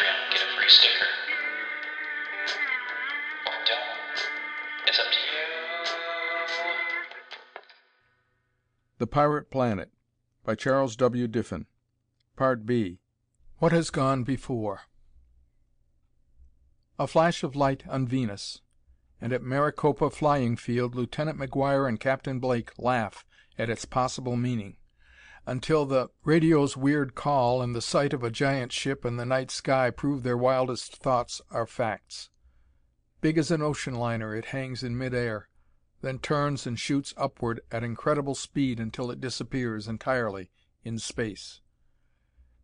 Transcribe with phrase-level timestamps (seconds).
[0.00, 1.06] Patreon and get a free sticker.
[3.46, 4.28] Or don't.
[4.86, 5.44] It's up to you.
[8.98, 9.90] The Pirate Planet
[10.44, 11.28] by Charles W.
[11.28, 11.66] Diffin
[12.36, 13.00] Part B
[13.58, 14.82] What has gone before
[16.98, 18.62] A flash of light on Venus,
[19.20, 23.26] and at Maricopa Flying Field Lieutenant McGuire and Captain Blake laugh
[23.58, 24.76] at its possible meaning,
[25.50, 29.50] until the radio's weird call and the sight of a giant ship in the night
[29.50, 32.30] sky prove their wildest thoughts are facts.
[33.20, 35.48] Big as an ocean liner it hangs in mid air,
[36.02, 40.52] then turns and shoots upward at incredible speed until it disappears entirely
[40.84, 41.60] in space.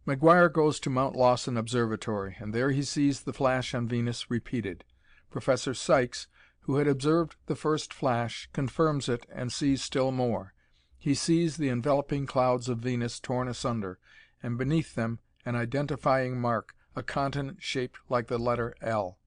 [0.07, 4.85] McGuire goes to Mount Lawson Observatory, and there he sees the flash on Venus repeated.
[5.29, 6.29] Professor Sykes,
[6.61, 10.55] who had observed the first flash, confirms it and sees still more.
[10.99, 13.99] He sees the enveloping clouds of Venus torn asunder,
[14.43, 19.19] and beneath them an identifying mark, a continent shaped like the letter L.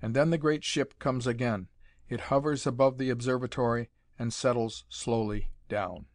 [0.00, 1.68] And then the great ship comes again.
[2.08, 6.06] It hovers above the observatory and settles slowly down.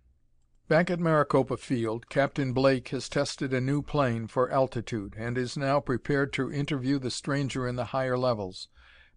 [0.68, 5.56] Back at Maricopa Field, Captain Blake has tested a new plane for altitude, and is
[5.56, 8.68] now prepared to interview the stranger in the higher levels.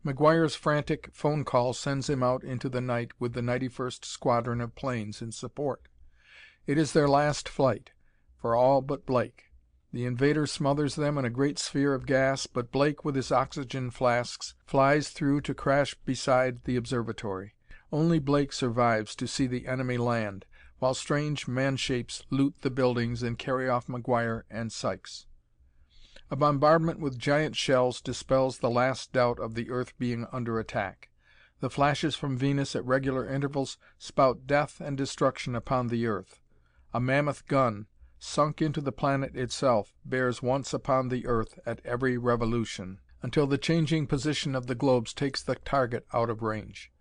[0.05, 4.75] McGuire's frantic phone call sends him out into the night with the 91st Squadron of
[4.75, 5.89] planes in support.
[6.67, 7.91] It is their last flight,
[8.41, 9.53] for all but Blake.
[9.93, 13.91] The invader smothers them in a great sphere of gas, but Blake, with his oxygen
[13.91, 17.55] flasks, flies through to crash beside the observatory.
[17.93, 20.47] Only Blake survives to see the enemy land,
[20.79, 25.27] while strange man shapes loot the buildings and carry off McGuire and Sykes.
[26.33, 31.11] A bombardment with giant shells dispels the last doubt of the Earth being under attack.
[31.59, 36.39] The flashes from Venus at regular intervals spout death and destruction upon the Earth.
[36.95, 37.89] A mammoth gun,
[38.21, 43.59] sunk into the planet itself, bears once upon the Earth at every revolution, until the
[43.59, 46.93] changing position of the globes takes the target out of range.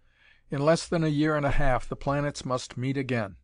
[0.49, 3.35] In less than a year and a half the planets must meet again.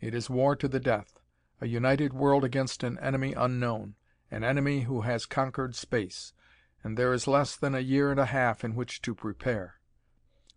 [0.00, 1.20] It is war to the death.
[1.60, 3.96] A united world against an enemy unknown
[4.30, 6.32] an enemy who has conquered space,
[6.82, 9.76] and there is less than a year and a half in which to prepare.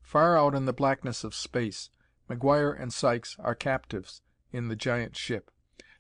[0.02, 1.90] Far out in the blackness of space,
[2.30, 4.22] McGuire and Sykes are captives
[4.52, 5.52] in the giant ship.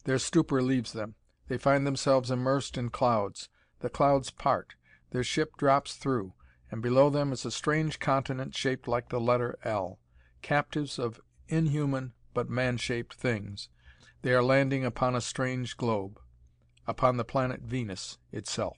[0.06, 1.16] Their stupor leaves them.
[1.48, 3.50] They find themselves immersed in clouds.
[3.80, 4.76] The clouds part.
[5.12, 6.34] Their ship drops through,
[6.72, 10.00] and below them is a strange continent shaped like the letter L.
[10.42, 13.70] Captives of inhuman but man shaped things,
[14.22, 16.20] they are landing upon a strange globe
[16.90, 18.78] upon the planet Venus itself.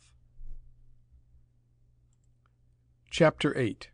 [3.10, 3.90] Chapter 8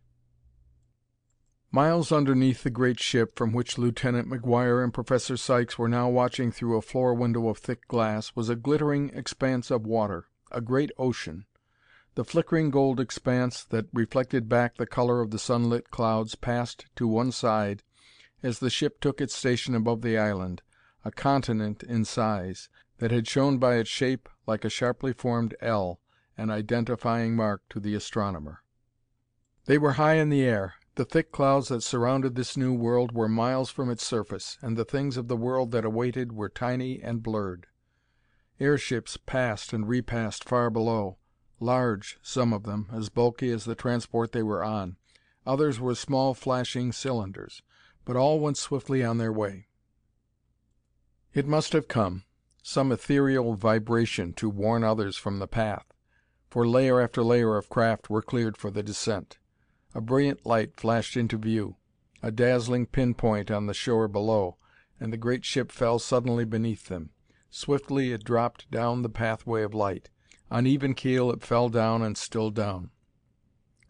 [1.70, 6.50] Miles underneath the great ship from which Lieutenant McGuire and Professor Sykes were now watching
[6.50, 10.90] through a floor window of thick glass was a glittering expanse of water a great
[10.98, 11.44] ocean.
[12.16, 17.06] The flickering gold expanse that reflected back the color of the sunlit clouds passed to
[17.06, 17.84] one side
[18.42, 20.62] as the ship took its station above the island,
[21.04, 26.00] a continent in size, that had shown by its shape like a sharply formed L,
[26.36, 28.62] an identifying mark to the astronomer.
[29.66, 30.74] They were high in the air.
[30.94, 34.84] The thick clouds that surrounded this new world were miles from its surface, and the
[34.84, 37.66] things of the world that awaited were tiny and blurred.
[38.58, 41.18] Airships passed and repassed far below,
[41.60, 44.96] large, some of them, as bulky as the transport they were on.
[45.46, 47.62] Others were small flashing cylinders,
[48.04, 49.68] but all went swiftly on their way.
[51.32, 52.24] It must have come
[52.68, 55.86] some ethereal vibration to warn others from the path,
[56.50, 59.38] for layer after layer of craft were cleared for the descent.
[59.94, 61.76] A brilliant light flashed into view,
[62.22, 64.58] a dazzling pin point on the shore below,
[65.00, 67.08] and the great ship fell suddenly beneath them.
[67.48, 70.10] Swiftly it dropped down the pathway of light.
[70.50, 72.90] On even keel it fell down and still down,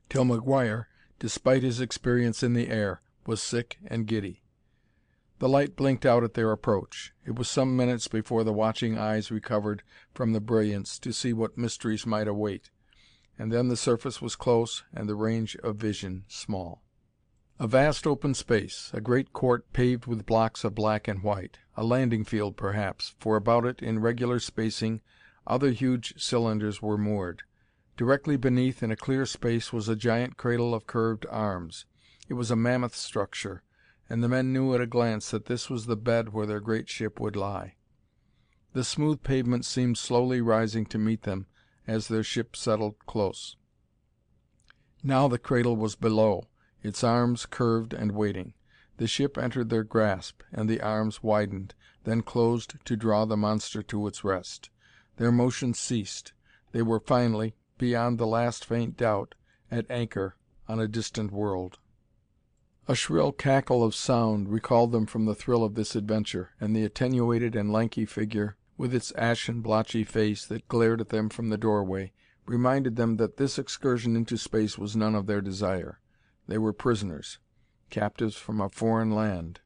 [0.09, 0.85] till McGuire,
[1.19, 4.45] despite his experience in the air, was sick and giddy.
[5.39, 7.13] The light blinked out at their approach.
[7.25, 9.83] It was some minutes before the watching eyes recovered
[10.13, 12.71] from the brilliance to see what mysteries might await,
[13.39, 16.83] and then the surface was close and the range of vision small.
[17.61, 21.59] A vast open space, a great court paved with blocks of black and white.
[21.77, 25.03] A landing field, perhaps, for about it, in regular spacing,
[25.47, 27.43] Other huge cylinders were moored.
[27.97, 31.87] Directly beneath, in a clear space, was a giant cradle of curved arms.
[32.29, 33.63] It was a mammoth structure,
[34.09, 36.89] and the men knew at a glance that this was the bed where their great
[36.89, 37.75] ship would lie.
[38.73, 41.47] The smooth pavement seemed slowly rising to meet them
[41.87, 43.57] as their ship settled close.
[45.03, 46.49] Now the cradle was below,
[46.83, 48.55] its arms curved and waiting.
[48.99, 53.83] The ship entered their grasp, and the arms widened, then closed to draw the monster
[53.85, 54.71] to its rest.
[55.17, 56.33] Their motion ceased.
[56.73, 59.35] They were finally, beyond the last faint doubt,
[59.71, 61.79] at anchor on a distant world.
[62.91, 66.85] A shrill cackle of sound recalled them from the thrill of this adventure, and the
[66.85, 71.59] attenuated and lanky figure, with its ashen, blotchy face that glared at them from the
[71.59, 72.13] doorway,
[72.47, 76.01] reminded them that this excursion into space was none of their desire.
[76.47, 77.39] They were prisoners
[77.91, 79.61] captives from a foreign land.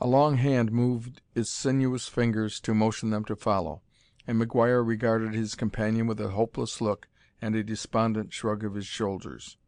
[0.00, 3.82] A long hand moved its sinuous fingers to motion them to follow,
[4.26, 7.06] and McGuire regarded his companion with a hopeless look
[7.40, 9.58] and a despondent shrug of his shoulders.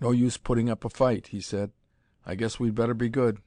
[0.00, 1.72] "No use putting up a fight," he said.
[2.24, 3.42] "I guess we'd better be good."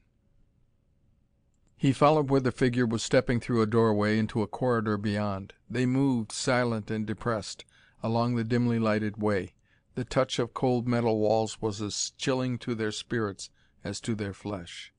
[1.76, 5.54] He followed where the figure was stepping through a doorway into a corridor beyond.
[5.68, 7.64] They moved, silent and depressed,
[8.04, 9.54] along the dimly lighted way.
[9.96, 13.50] The touch of cold metal walls was as chilling to their spirits
[13.82, 14.92] as to their flesh.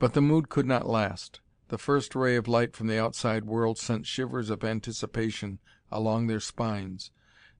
[0.00, 1.40] But the mood could not last.
[1.68, 5.60] The first ray of light from the outside world sent shivers of anticipation
[5.92, 7.12] along their spines.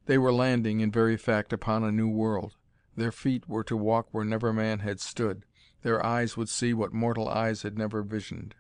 [0.06, 2.56] They were landing, in very fact, upon a new world.
[2.98, 5.44] Their feet were to walk where never man had stood.
[5.82, 8.56] Their eyes would see what mortal eyes had never visioned.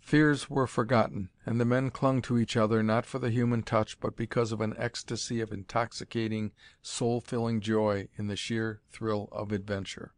[0.00, 4.00] Fears were forgotten, and the men clung to each other, not for the human touch
[4.00, 6.50] but because of an ecstasy of intoxicating,
[6.82, 10.12] soul filling joy in the sheer thrill of adventure.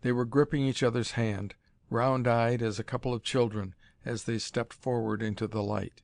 [0.00, 1.54] They were gripping each other's hand,
[1.90, 3.74] round eyed as a couple of children,
[4.06, 6.00] as they stepped forward into the light.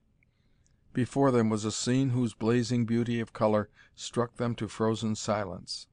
[0.95, 5.89] Before them was a scene whose blazing beauty of color struck them to frozen silence.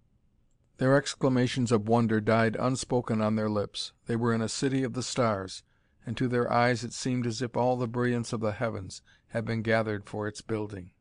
[0.78, 3.94] Their exclamations of wonder died unspoken on their lips.
[4.06, 5.64] They were in a city of the stars,
[6.06, 9.44] and to their eyes it seemed as if all the brilliance of the heavens had
[9.44, 10.92] been gathered for its building.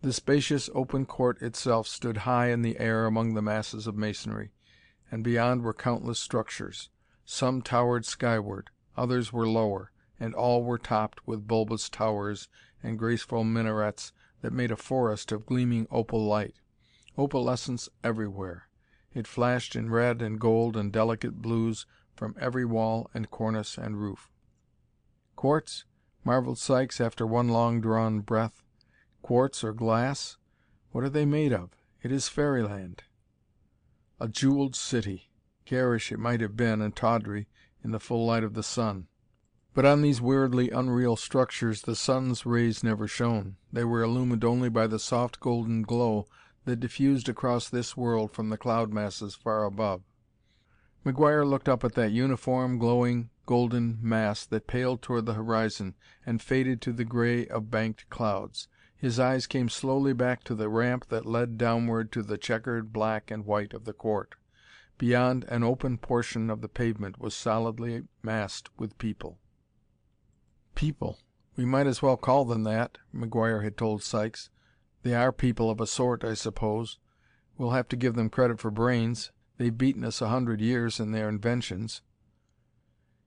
[0.00, 4.52] The spacious open court itself stood high in the air among the masses of masonry,
[5.10, 6.90] and beyond were countless structures.
[7.24, 9.90] Some towered skyward, others were lower,
[10.20, 12.48] and all were topped with bulbous towers
[12.84, 16.54] and graceful minarets that made a forest of gleaming opal light.
[17.16, 18.68] Opalescence everywhere.
[19.14, 24.00] It flashed in red and gold and delicate blues from every wall and cornice and
[24.00, 24.30] roof.
[25.34, 25.84] "Quartz?"
[26.24, 28.62] marveled Sykes after one long drawn breath.
[29.22, 30.36] "Quartz or glass?
[30.90, 31.70] What are they made of?
[32.02, 33.04] It is fairyland!"
[34.20, 35.30] A jewelled city!
[35.64, 37.48] Garish it might have been, and tawdry,
[37.82, 39.08] in the full light of the sun.
[39.74, 43.56] But on these weirdly unreal structures the sun's rays never shone.
[43.72, 46.28] They were illumined only by the soft golden glow
[46.64, 50.02] that diffused across this world from the cloud masses far above.
[51.04, 56.40] McGuire looked up at that uniform, glowing, golden mass that paled toward the horizon and
[56.40, 58.68] faded to the gray of banked clouds.
[58.96, 63.28] His eyes came slowly back to the ramp that led downward to the checkered black
[63.28, 64.36] and white of the court.
[64.98, 69.40] Beyond, an open portion of the pavement was solidly massed with people.
[70.74, 71.18] "People!
[71.56, 74.50] We might as well call them that," McGuire had told Sykes.
[75.02, 76.98] "They are people of a sort, I suppose.
[77.56, 79.30] We'll have to give them credit for brains.
[79.56, 82.02] They've beaten us a hundred years in their inventions."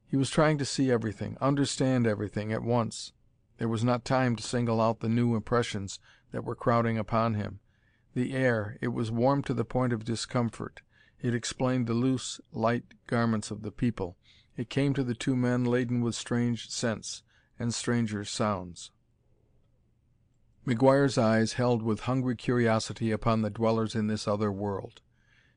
[0.05, 3.13] He was trying to see everything, understand everything, at once.
[3.57, 5.99] There was not time to single out the new impressions
[6.31, 7.61] that were crowding upon him.
[8.13, 10.81] The air, it was warm to the point of discomfort.
[11.21, 14.15] It explained the loose, light garments of the people.
[14.57, 17.23] It came to the two men laden with strange scents
[17.59, 18.91] and stranger sounds.
[20.65, 25.01] McGuire's eyes held with hungry curiosity upon the dwellers in this other world.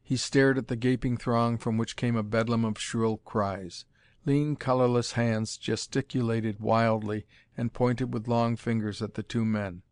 [0.02, 3.84] He stared at the gaping throng from which came a bedlam of shrill cries.
[4.24, 7.26] Lean, colorless hands gesticulated wildly
[7.56, 9.82] and pointed with long fingers at the two men.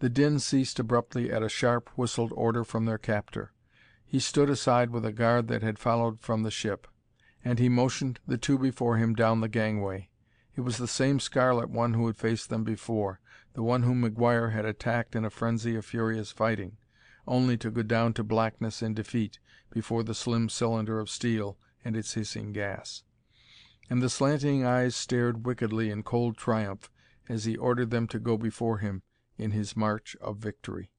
[0.00, 3.52] The din ceased abruptly at a sharp, whistled order from their captor.
[4.06, 6.86] He stood aside with a guard that had followed from the ship,
[7.44, 10.08] and he motioned the two before him down the gangway.
[10.58, 13.20] It was the same scarlet one who had faced them before,
[13.54, 16.78] the one whom McGuire had attacked in a frenzy of furious fighting
[17.28, 19.38] only to go down to blackness in defeat
[19.70, 23.04] before the slim cylinder of steel and its hissing gas.
[23.88, 26.90] And the slanting eyes stared wickedly in cold triumph
[27.28, 29.04] as he ordered them to go before him
[29.36, 30.90] in his march of victory.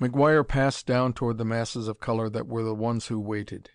[0.00, 3.70] McGuire passed down toward the masses of color that were the ones who waited.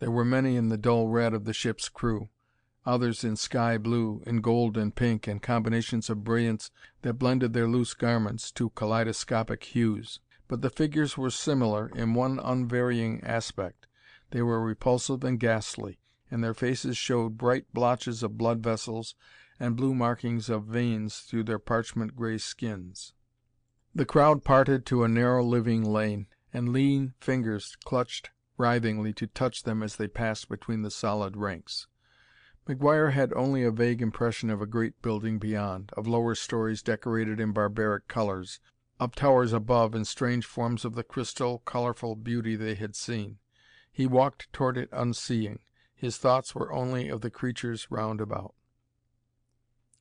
[0.00, 2.28] There were many in the dull red of the ship's crew.
[2.86, 6.70] Others in sky blue, in gold and pink and combinations of brilliance
[7.02, 10.20] that blended their loose garments to kaleidoscopic hues.
[10.48, 13.86] But the figures were similar in one unvarying aspect.
[14.30, 15.98] They were repulsive and ghastly,
[16.30, 19.14] and their faces showed bright blotches of blood vessels
[19.58, 23.12] and blue markings of veins through their parchment gray skins.
[23.94, 29.64] The crowd parted to a narrow living lane, and lean fingers clutched writhingly to touch
[29.64, 31.86] them as they passed between the solid ranks.
[32.70, 37.40] McGuire had only a vague impression of a great building beyond, of lower stories decorated
[37.40, 38.60] in barbaric colors,
[39.00, 43.38] of towers above in strange forms of the crystal, colorful beauty they had seen.
[43.90, 45.58] He walked toward it unseeing.
[45.96, 48.54] His thoughts were only of the creatures round about.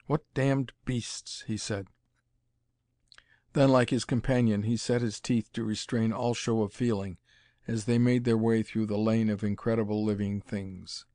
[0.06, 1.88] "What damned beasts!" he said.
[3.54, 7.18] Then, like his companion, he set his teeth to restrain all show of feeling
[7.68, 11.08] as they made their way through the lane of incredible living things.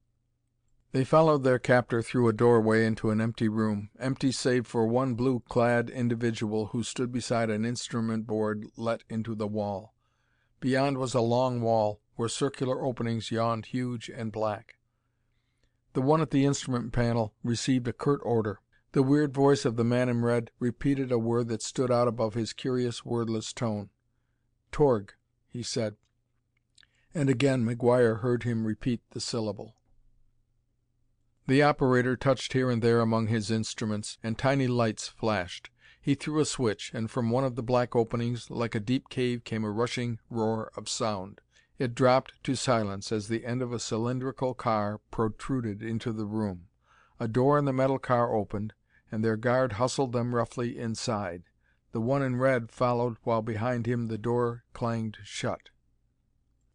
[0.95, 5.15] They followed their captor through a doorway into an empty room, empty save for one
[5.15, 9.93] blue clad individual who stood beside an instrument board let into the wall.
[10.61, 14.77] Beyond was a long wall, where circular openings yawned huge and black.
[15.95, 18.61] The one at the instrument panel received a curt order.
[18.93, 22.35] The weird voice of the man in red repeated a word that stood out above
[22.35, 23.91] his curious, wordless tone.
[24.71, 25.15] "Torg,"
[25.49, 25.97] he said.
[27.13, 29.75] And again McGuire heard him repeat the syllable.
[31.47, 35.69] The operator touched here and there among his instruments, and tiny lights flashed.
[36.01, 39.45] He threw a switch, and from one of the black openings, like a deep cave,
[39.45, 41.43] came a rushing roar of sound.
[41.79, 46.69] It dropped to silence as the end of a cylindrical car protruded into the room.
[47.21, 48.73] A door in the metal car opened,
[49.13, 51.43] and their guard hustled them roughly inside.
[51.93, 55.69] The one in red followed while behind him the door clanged shut.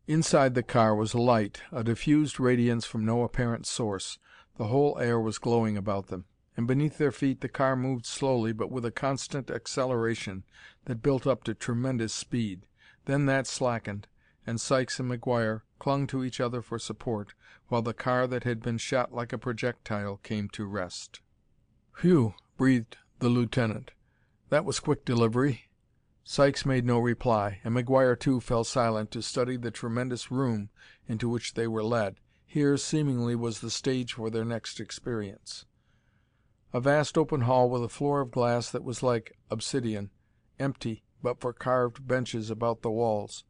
[0.06, 4.20] Inside the car was light, a diffused radiance from no apparent source.
[4.60, 6.26] The whole air was glowing about them.
[6.58, 10.44] And beneath their feet the car moved slowly but with a constant acceleration
[10.84, 12.66] that built up to tremendous speed.
[13.06, 14.10] Then that slackened,
[14.46, 17.36] and Sykes and McGuire clung to each other for support,
[17.70, 21.22] while the car that had been shot like a projectile came to rest.
[22.02, 23.92] "Whew!" breathed the lieutenant.
[24.50, 25.70] "That was quick delivery."
[26.26, 30.70] Sykes made no reply, and McGuire, too, fell silent to study the tremendous room
[31.08, 32.18] into which they were led.
[32.52, 35.68] Here, seemingly, was the stage for their next experience.
[36.74, 40.10] A vast open hall with a floor of glass that was like obsidian,
[40.58, 43.44] empty but for carved benches about the walls.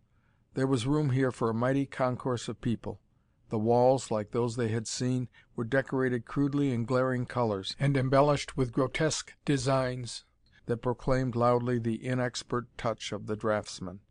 [0.53, 2.99] There was room here for a mighty concourse of people.
[3.47, 8.57] The walls, like those they had seen, were decorated crudely in glaring colors, and embellished
[8.57, 10.25] with grotesque designs
[10.65, 14.01] that proclaimed loudly the inexpert touch of the draftsman.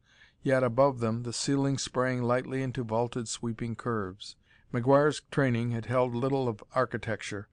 [0.42, 4.35] Yet, above them, the ceiling sprang lightly into vaulted, sweeping curves.
[4.72, 7.48] McGuire's training had held little of architecture,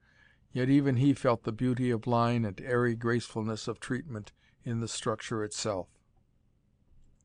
[0.52, 4.32] yet even he felt the beauty of line and airy gracefulness of treatment
[4.64, 5.88] in the structure itself.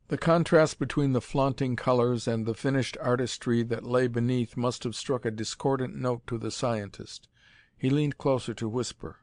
[0.08, 4.94] The contrast between the flaunting colors and the finished artistry that lay beneath must have
[4.94, 7.28] struck a discordant note to the scientist.
[7.76, 9.18] He leaned closer to whisper: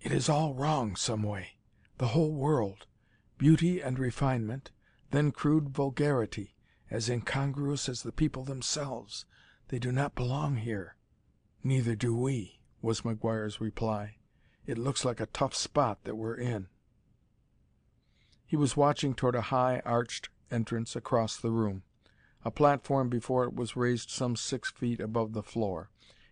[0.00, 1.58] "It is all wrong, some way.
[1.98, 2.86] The whole world.
[3.38, 4.70] Beauty and refinement,
[5.10, 6.54] then crude vulgarity,
[6.90, 9.24] as incongruous as the people themselves.
[9.68, 10.96] They do not belong here."
[11.62, 14.16] "Neither do we," was McGuire's reply.
[14.66, 16.68] "It looks like a tough spot that we're in."
[18.44, 21.84] He was watching toward a high, arched entrance across the room.
[22.44, 25.90] A platform before it was raised some six feet above the floor,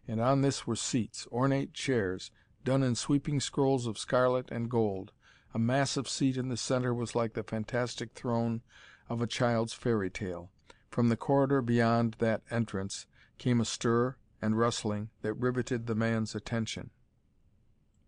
[0.08, 2.32] and on this were seats, ornate chairs,
[2.64, 5.12] done in sweeping scrolls of scarlet and gold.
[5.54, 8.62] A massive seat in the center was like the fantastic throne
[9.08, 10.50] of a child's fairy tale.
[10.90, 13.06] From the corridor beyond that entrance
[13.38, 16.90] came a stir and rustling that riveted the man's attention.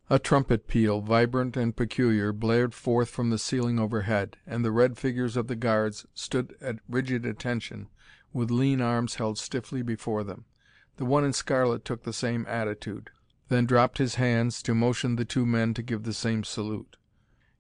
[0.09, 4.99] A trumpet peal, vibrant and peculiar, blared forth from the ceiling overhead, and the red
[4.99, 7.89] figures of the guards stood at rigid attention
[8.33, 10.47] with lean arms held stiffly before them.
[10.97, 13.11] The one in scarlet took the same attitude,
[13.49, 16.97] then dropped his hands to motion the two men to give the same salute.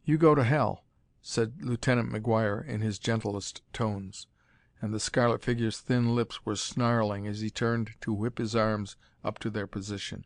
[0.04, 0.84] "You go to hell,"
[1.22, 4.26] said Lieutenant McGuire in his gentlest tones,
[4.80, 8.96] and the scarlet figure's thin lips were snarling as he turned to whip his arms
[9.22, 10.24] up to their position.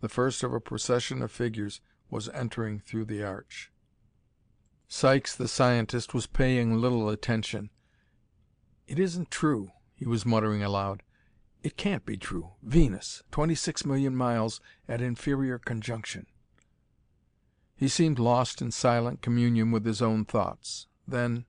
[0.00, 3.70] The first of a procession of figures was entering through the arch.
[4.88, 7.70] Sykes, the scientist, was paying little attention.
[8.86, 11.02] "It isn't true," he was muttering aloud.
[11.62, 12.52] "It can't be true.
[12.62, 16.26] Venus twenty six million miles at inferior conjunction."
[17.76, 20.86] He seemed lost in silent communion with his own thoughts.
[21.08, 21.44] Then,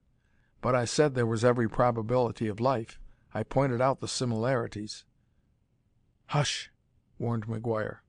[0.62, 3.00] "But I said there was every probability of life.
[3.34, 5.06] I pointed out the similarities."
[6.28, 6.72] "Hush!"
[7.20, 8.00] warned McGuire.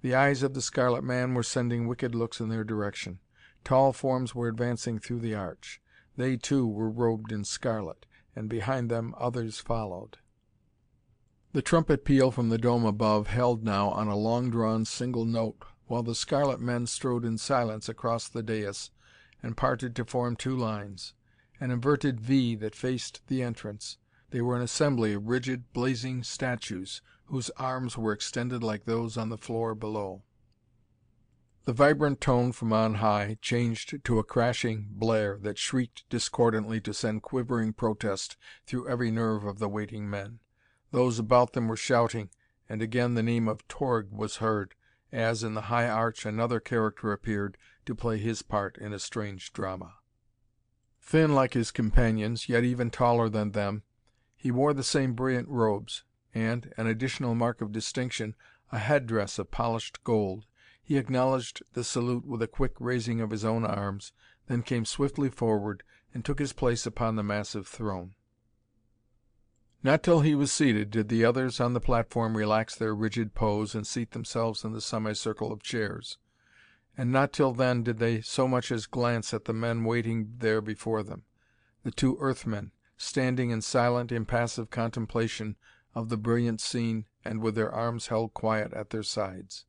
[0.00, 3.20] The eyes of the scarlet man were sending wicked looks in their direction.
[3.64, 5.80] Tall forms were advancing through the arch.
[6.16, 10.18] They, too, were robed in scarlet, and behind them others followed.
[11.52, 15.64] The trumpet peal from the dome above held now on a long drawn single note,
[15.92, 18.88] while the scarlet men strode in silence across the dais
[19.42, 21.12] and parted to form two lines
[21.60, 23.98] an inverted V that faced the entrance.
[24.30, 29.28] They were an assembly of rigid, blazing statues whose arms were extended like those on
[29.28, 30.22] the floor below.
[31.66, 36.94] The vibrant tone from on high changed to a crashing blare that shrieked discordantly to
[36.94, 40.38] send quivering protest through every nerve of the waiting men.
[40.90, 42.30] Those about them were shouting,
[42.66, 44.74] and again the name of Torg was heard,
[45.12, 49.52] as, in the high arch, another character appeared to play his part in a strange
[49.52, 49.94] drama.
[51.00, 53.82] Thin like his companions, yet even taller than them,
[54.36, 56.04] he wore the same brilliant robes,
[56.34, 58.34] and, an additional mark of distinction,
[58.70, 60.46] a head dress of polished gold.
[60.82, 64.12] He acknowledged the salute with a quick raising of his own arms,
[64.46, 65.82] then came swiftly forward
[66.14, 68.14] and took his place upon the massive throne.
[69.84, 73.74] Not till he was seated did the others on the platform relax their rigid pose
[73.74, 76.18] and seat themselves in the semicircle of chairs.
[76.96, 80.60] And not till then did they so much as glance at the men waiting there
[80.60, 81.24] before them.
[81.82, 85.56] The two Earth men, standing in silent, impassive contemplation
[85.96, 89.64] of the brilliant scene and with their arms held quiet at their sides.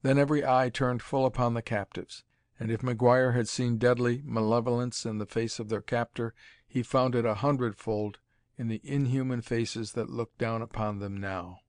[0.00, 2.24] Then every eye turned full upon the captives,
[2.58, 6.32] and if McGuire had seen deadly malevolence in the face of their captor,
[6.66, 8.20] he found it a hundredfold
[8.60, 11.60] in the inhuman faces that looked down upon them now.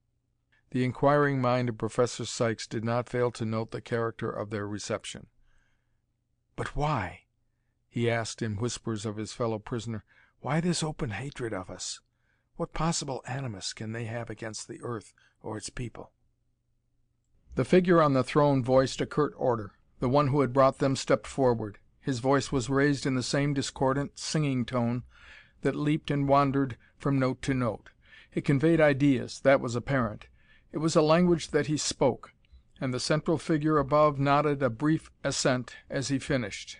[0.71, 4.67] The inquiring mind of Professor Sykes did not fail to note the character of their
[4.67, 5.27] reception.
[6.57, 7.27] "But why?"
[7.87, 10.03] he asked in whispers of his fellow prisoner.
[10.41, 12.01] "Why this open hatred of us?
[12.57, 16.11] What possible animus can they have against the earth or its people?"
[17.55, 19.77] The figure on the throne voiced a curt order.
[19.99, 21.79] The one who had brought them stepped forward.
[22.01, 25.05] His voice was raised in the same discordant, singing tone
[25.61, 27.89] that leaped and wandered from note to note.
[28.33, 30.27] It conveyed ideas, that was apparent.
[30.71, 32.33] It was a language that he spoke,
[32.79, 36.79] and the central figure above nodded a brief assent as he finished.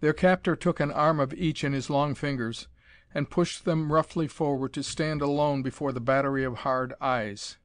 [0.00, 2.68] Their captor took an arm of each in his long fingers
[3.14, 7.56] and pushed them roughly forward to stand alone before the battery of hard eyes.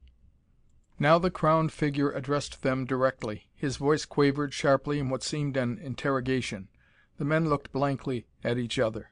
[1.00, 3.50] Now the crowned figure addressed them directly.
[3.56, 6.70] His voice quavered sharply in what seemed an interrogation.
[7.18, 9.12] The men looked blankly at each other.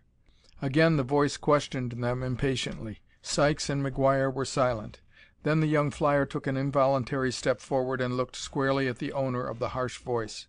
[0.62, 3.00] Again the voice questioned them impatiently.
[3.21, 5.02] Sykes and McGuire were silent.
[5.43, 9.45] Then the young flyer took an involuntary step forward and looked squarely at the owner
[9.45, 10.47] of the harsh voice.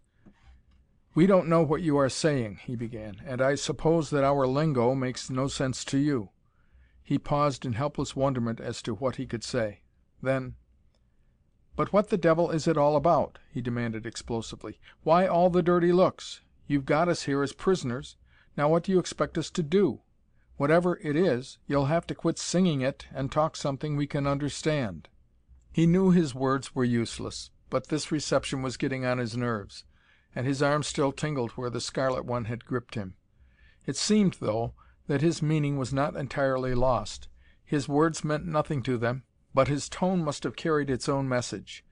[1.15, 4.95] "We don't know what you are saying," he began, "and I suppose that our lingo
[4.95, 6.29] makes no sense to you."
[7.03, 9.81] He paused in helpless wonderment as to what he could say.
[10.23, 10.57] Then
[11.75, 14.79] "But what the devil is it all about?" he demanded explosively.
[15.05, 16.43] "Why all the dirty looks?
[16.67, 18.17] You've got us here as prisoners.
[18.57, 20.01] Now what do you expect us to do?
[20.57, 25.09] Whatever it is, you'll have to quit singing it and talk something we can understand."
[25.73, 29.85] He knew his words were useless, but this reception was getting on his nerves,
[30.35, 33.15] and his arm still tingled where the scarlet one had gripped him.
[33.87, 34.75] It seemed, though,
[35.07, 37.29] that his meaning was not entirely lost.
[37.65, 41.85] His words meant nothing to them but his tone must have carried its own message.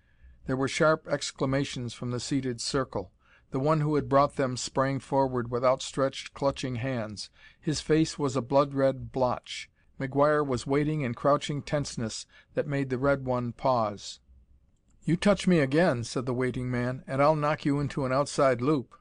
[0.46, 3.12] There were sharp exclamations from the seated circle.
[3.50, 7.30] The one who had brought them sprang forward with outstretched, clutching hands.
[7.60, 9.68] His face was a blood red blotch.
[9.98, 14.20] McGuire was waiting in crouching tenseness that made the red one pause.
[15.02, 18.60] "You touch me again," said the waiting man, "and I'll knock you into an outside
[18.60, 18.94] loop."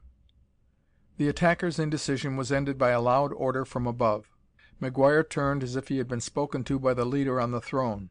[1.17, 4.31] The attacker's indecision was ended by a loud order from above.
[4.81, 8.09] McGuire turned as if he had been spoken to by the leader on the throne.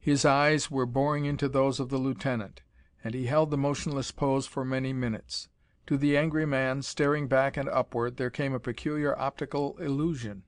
[0.00, 2.62] His eyes were boring into those of the lieutenant,
[3.02, 5.48] and he held the motionless pose for many minutes.
[5.86, 10.42] To the angry man, staring back and upward, there came a peculiar optical illusion.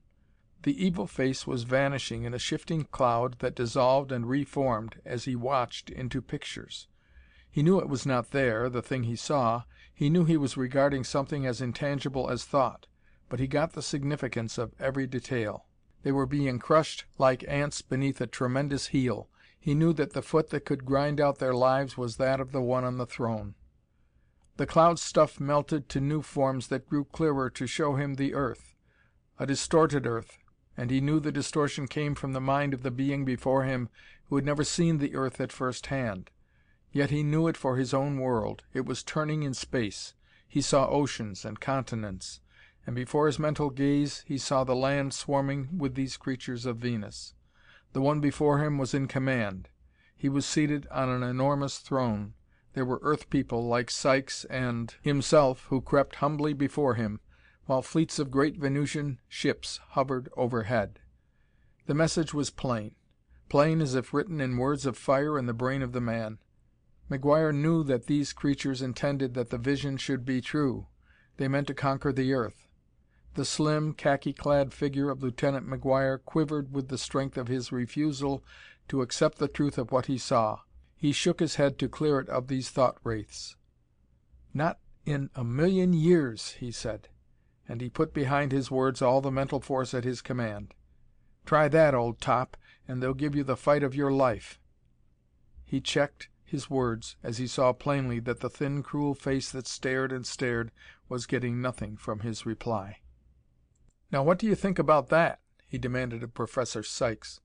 [0.63, 5.35] The evil face was vanishing in a shifting cloud that dissolved and reformed as he
[5.35, 6.87] watched into pictures.
[7.49, 9.63] He knew it was not there, the thing he saw.
[9.93, 12.87] He knew he was regarding something as intangible as thought,
[13.29, 15.65] but he got the significance of every detail.
[16.03, 19.29] They were being crushed like ants beneath a tremendous heel
[19.67, 22.61] he knew that the foot that could grind out their lives was that of the
[22.61, 23.53] one on the throne.
[24.57, 28.75] The cloud stuff melted to new forms that grew clearer to show him the earth.
[29.37, 30.39] A distorted earth,
[30.75, 33.89] and he knew the distortion came from the mind of the being before him
[34.29, 36.31] who had never seen the earth at first hand.
[36.91, 38.63] Yet he knew it for his own world.
[38.73, 40.15] It was turning in space.
[40.47, 42.39] He saw oceans and continents,
[42.87, 47.35] and before his mental gaze he saw the land swarming with these creatures of Venus.
[47.93, 49.69] The one before him was in command.
[50.15, 52.33] He was seated on an enormous throne.
[52.77, 57.21] There were Earth people like Sykes and himself who crept humbly before him,
[57.65, 60.99] while fleets of great Venusian ships hovered overhead.
[61.87, 62.93] The message was plain
[63.49, 66.37] plain as if written in words of fire in the brain of the man.
[67.09, 70.85] McGuire knew that these creatures intended that the vision should be true.
[71.37, 72.67] They meant to conquer the earth.
[73.33, 78.43] The slim, khaki clad figure of Lieutenant McGuire quivered with the strength of his refusal
[78.87, 80.59] to accept the truth of what he saw.
[80.99, 83.55] He shook his head to clear it of these thought wraiths.
[84.51, 87.09] "Not in a million years!" he said,
[87.67, 90.73] and he put behind his words all the mental force at his command.
[91.45, 92.57] "Try that, old top,
[92.87, 94.59] and they'll give you the fight of your life."
[95.63, 100.11] He checked his words as he saw plainly that the thin, cruel face that stared
[100.11, 100.71] and stared
[101.07, 103.01] was getting nothing from his reply.
[104.11, 107.39] "Now what do you think about that?" he demanded of Professor Sykes.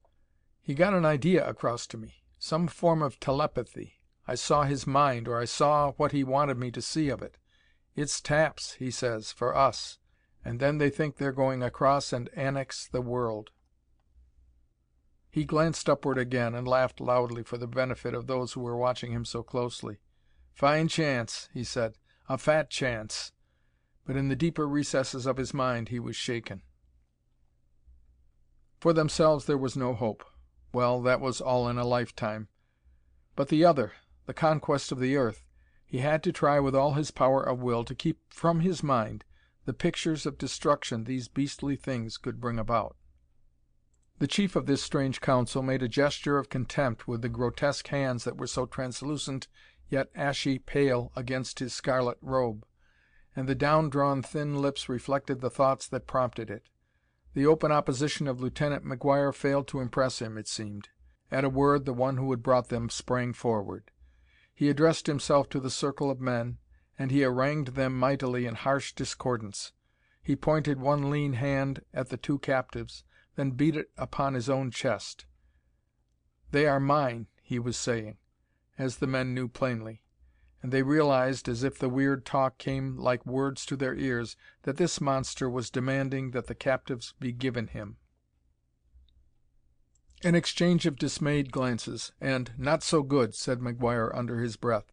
[0.62, 4.00] "He got an idea across to me some form of telepathy.
[4.26, 7.38] I saw his mind, or I saw what he wanted me to see of it.
[7.94, 9.98] It's taps, he says, for us,
[10.44, 13.52] and then they think they're going across and annex the world."
[15.30, 19.12] He glanced upward again and laughed loudly for the benefit of those who were watching
[19.12, 20.00] him so closely.
[20.52, 21.96] "Fine chance," he said.
[22.28, 23.30] "A fat chance."
[24.04, 26.62] But in the deeper recesses of his mind he was shaken.
[28.80, 30.24] For themselves there was no hope.
[30.72, 32.48] Well, that was all in a lifetime.
[33.36, 33.92] But the other
[34.26, 35.44] the conquest of the earth
[35.84, 39.24] he had to try with all his power of will to keep from his mind
[39.66, 42.96] the pictures of destruction these beastly things could bring about.
[44.18, 48.24] The chief of this strange council made a gesture of contempt with the grotesque hands
[48.24, 49.48] that were so translucent
[49.90, 52.64] yet ashy pale against his scarlet robe,
[53.36, 56.68] and the down drawn thin lips reflected the thoughts that prompted it.
[57.34, 60.90] The open opposition of Lieutenant McGuire failed to impress him, it seemed.
[61.30, 63.90] At a word, the one who had brought them sprang forward.
[64.54, 66.58] He addressed himself to the circle of men,
[66.98, 69.72] and he harangued them mightily in harsh discordance.
[70.22, 73.02] He pointed one lean hand at the two captives,
[73.34, 75.24] then beat it upon his own chest.
[76.50, 78.18] "They are mine," he was saying,
[78.76, 80.01] as the men knew plainly.
[80.62, 84.76] And they realized, as if the weird talk came like words to their ears, that
[84.76, 87.96] this monster was demanding that the captives be given him.
[90.22, 94.92] An exchange of dismayed glances, and "Not so good," said McGuire under his breath.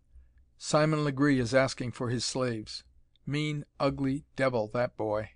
[0.58, 2.84] "Simon Legree is asking for his slaves.
[3.28, 5.34] Mean, ugly devil, that boy."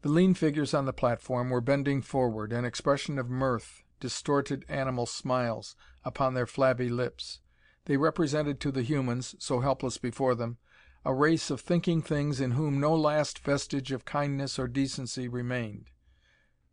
[0.00, 5.04] The lean figures on the platform were bending forward, an expression of mirth, distorted animal
[5.04, 7.40] smiles, upon their flabby lips.
[7.86, 10.58] They represented to the humans, so helpless before them,
[11.04, 15.90] a race of thinking things in whom no last vestige of kindness or decency remained.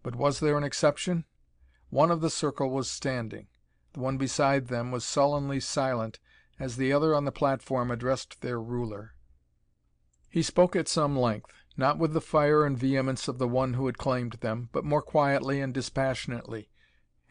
[0.02, 1.26] But was there an exception?
[1.90, 3.48] One of the circle was standing.
[3.94, 6.20] The one beside them was sullenly silent
[6.60, 9.14] as the other on the platform addressed their ruler.
[10.30, 13.86] He spoke at some length, not with the fire and vehemence of the one who
[13.86, 16.70] had claimed them, but more quietly and dispassionately,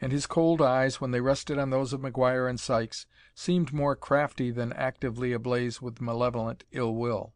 [0.03, 3.95] and his cold eyes, when they rested on those of McGuire and Sykes, seemed more
[3.95, 7.33] crafty than actively ablaze with malevolent ill will.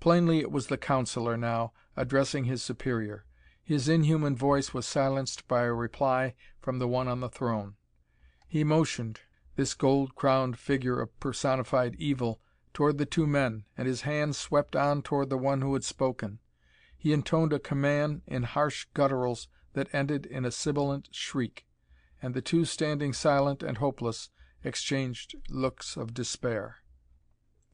[0.00, 3.24] Plainly it was the councilor, now, addressing his superior.
[3.62, 7.76] His inhuman voice was silenced by a reply from the one on the throne.
[8.46, 9.20] He motioned,
[9.56, 12.38] this gold crowned figure of personified evil,
[12.74, 16.38] toward the two men, and his hand swept on toward the one who had spoken.
[16.98, 21.64] He intoned a command in harsh gutturals that ended in a sibilant shriek,
[22.24, 24.30] and the two standing silent and hopeless
[24.62, 26.76] exchanged looks of despair.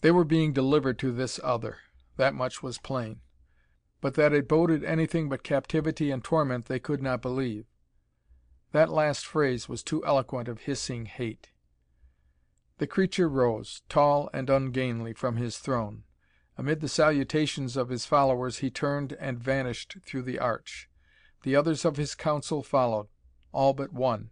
[0.00, 1.76] They were being delivered to this other.
[2.16, 3.20] That much was plain.
[4.00, 7.66] But that it boded anything but captivity and torment they could not believe.
[8.72, 11.50] That last phrase was too eloquent of hissing hate.
[12.78, 16.02] The creature rose, tall and ungainly, from his throne.
[16.58, 20.88] Amid the salutations of his followers he turned and vanished through the arch.
[21.44, 23.06] The others of his council followed
[23.52, 24.30] all but one.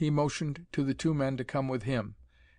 [0.00, 2.14] He motioned to the two men to come with him,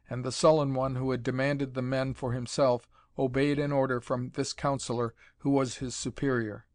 [0.07, 4.29] and the sullen one who had demanded the men for himself obeyed an order from
[4.35, 6.67] this councilor who was his superior.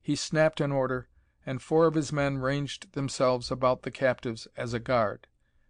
[0.00, 1.08] He snapped an order,
[1.44, 5.26] and four of his men ranged themselves about the captives as a guard.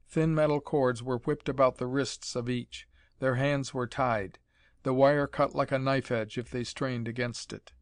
[0.07, 2.87] Thin metal cords were whipped about the wrists of each.
[3.21, 4.39] Their hands were tied.
[4.83, 7.73] The wire cut like a knife edge if they strained against it.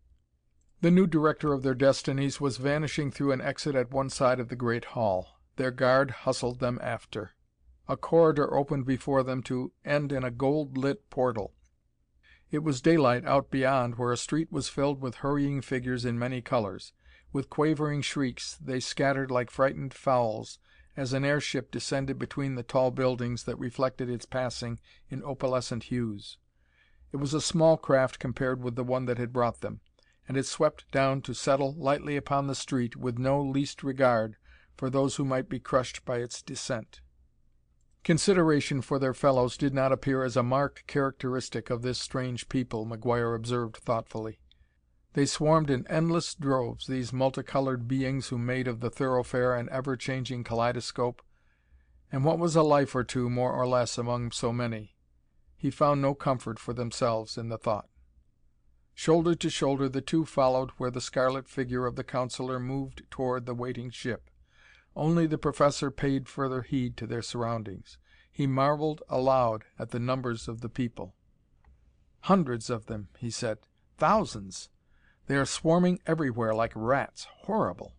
[0.83, 4.51] The new director of their destinies was vanishing through an exit at one side of
[4.51, 5.34] the great hall.
[5.57, 7.35] Their guard hustled them after.
[7.87, 11.53] A corridor opened before them to end in a gold lit portal.
[12.51, 16.41] It was daylight out beyond where a street was filled with hurrying figures in many
[16.41, 16.93] colors.
[17.33, 20.59] With quavering shrieks they scattered like frightened fowls
[20.97, 26.39] as an airship descended between the tall buildings that reflected its passing in opalescent hues.
[27.13, 29.81] It was a small craft compared with the one that had brought them,
[30.27, 34.37] and it swept down to settle lightly upon the street with no least regard
[34.77, 37.01] for those who might be crushed by its descent.
[38.05, 42.85] Consideration for their fellows did not appear as a marked characteristic of this strange people,
[42.85, 44.39] McGuire observed thoughtfully.
[45.15, 49.97] They swarmed in endless droves, these multicolored beings who made of the thoroughfare an ever
[49.97, 51.23] changing kaleidoscope.
[52.13, 54.97] And what was a life or two, more or less, among so many?
[55.57, 57.89] He found no comfort for themselves in the thought.
[58.93, 63.47] Shoulder to shoulder the two followed where the scarlet figure of the councilor moved toward
[63.47, 64.29] the waiting ship.
[64.97, 67.99] Only the professor paid further heed to their surroundings.
[68.31, 71.17] He marveled aloud at the numbers of the people.
[72.21, 73.59] "Hundreds of them!" he said.
[73.99, 74.69] "Thousands!
[75.27, 77.27] They are swarming everywhere like rats.
[77.43, 77.95] Horrible!"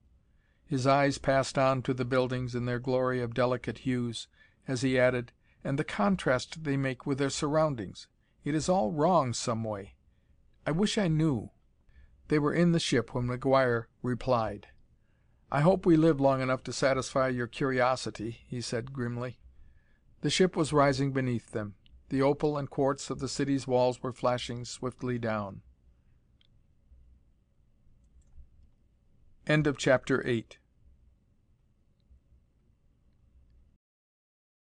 [0.65, 4.27] His eyes passed on to the buildings in their glory of delicate hues,
[4.67, 8.07] as he added, "And the contrast they make with their surroundings!
[8.43, 9.95] It is all wrong, some way.
[10.65, 11.51] I wish I knew."
[12.29, 14.67] They were in the ship when McGuire replied.
[15.55, 19.39] "I hope we live long enough to satisfy your curiosity," he said grimly.
[20.19, 21.75] The ship was rising beneath them.
[22.09, 25.61] The opal and quartz of the city's walls were flashing swiftly down.
[29.47, 30.57] End of chapter 8